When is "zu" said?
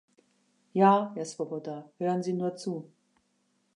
2.55-2.91